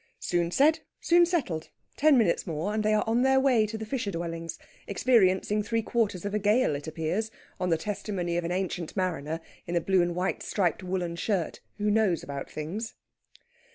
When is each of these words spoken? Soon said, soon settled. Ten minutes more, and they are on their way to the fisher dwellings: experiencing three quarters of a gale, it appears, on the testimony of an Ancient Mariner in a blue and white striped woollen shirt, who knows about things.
Soon 0.19 0.49
said, 0.49 0.79
soon 0.99 1.27
settled. 1.27 1.69
Ten 1.95 2.17
minutes 2.17 2.47
more, 2.47 2.73
and 2.73 2.83
they 2.83 2.95
are 2.95 3.03
on 3.05 3.21
their 3.21 3.39
way 3.39 3.67
to 3.67 3.77
the 3.77 3.85
fisher 3.85 4.09
dwellings: 4.09 4.57
experiencing 4.87 5.61
three 5.61 5.83
quarters 5.83 6.25
of 6.25 6.33
a 6.33 6.39
gale, 6.39 6.73
it 6.73 6.87
appears, 6.87 7.29
on 7.59 7.69
the 7.69 7.77
testimony 7.77 8.35
of 8.35 8.43
an 8.43 8.51
Ancient 8.51 8.97
Mariner 8.97 9.39
in 9.67 9.75
a 9.75 9.79
blue 9.79 10.01
and 10.01 10.15
white 10.15 10.41
striped 10.41 10.81
woollen 10.81 11.15
shirt, 11.17 11.59
who 11.77 11.91
knows 11.91 12.23
about 12.23 12.49
things. 12.49 12.95